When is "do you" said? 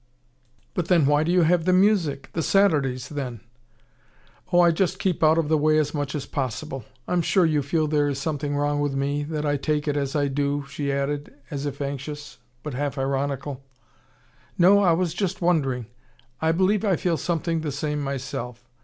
1.23-1.43